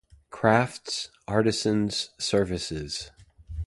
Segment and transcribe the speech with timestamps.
[0.31, 3.11] Crafts, Artisans, services.